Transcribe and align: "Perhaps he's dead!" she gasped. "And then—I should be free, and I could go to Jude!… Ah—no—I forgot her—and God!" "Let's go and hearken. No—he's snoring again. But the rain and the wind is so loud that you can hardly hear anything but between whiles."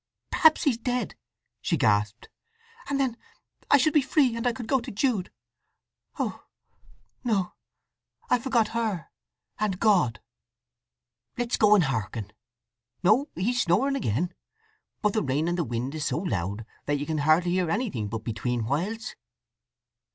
"Perhaps 0.31 0.63
he's 0.63 0.79
dead!" 0.79 1.13
she 1.61 1.77
gasped. 1.77 2.27
"And 2.89 2.99
then—I 2.99 3.77
should 3.77 3.93
be 3.93 4.01
free, 4.01 4.35
and 4.35 4.47
I 4.47 4.51
could 4.51 4.65
go 4.65 4.79
to 4.79 4.89
Jude!… 4.89 5.31
Ah—no—I 6.17 8.39
forgot 8.39 8.69
her—and 8.69 9.79
God!" 9.79 10.19
"Let's 11.37 11.55
go 11.57 11.75
and 11.75 11.83
hearken. 11.83 12.33
No—he's 13.03 13.61
snoring 13.61 13.95
again. 13.95 14.33
But 15.03 15.13
the 15.13 15.21
rain 15.21 15.47
and 15.47 15.55
the 15.55 15.63
wind 15.63 15.93
is 15.93 16.05
so 16.07 16.17
loud 16.17 16.65
that 16.87 16.97
you 16.97 17.05
can 17.05 17.19
hardly 17.19 17.51
hear 17.51 17.69
anything 17.69 18.07
but 18.07 18.23
between 18.23 18.63
whiles." 18.65 19.13